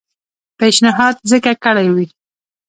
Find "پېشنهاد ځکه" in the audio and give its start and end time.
0.59-1.51